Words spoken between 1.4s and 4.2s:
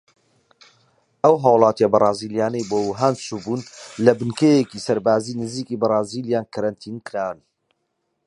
هاوڵاتیە بەرازیلیانەی بۆ ووهان چوو بوون لە